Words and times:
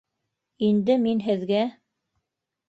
Инде 0.67 0.95
мин 1.03 1.21
һеҙгә... 1.27 1.61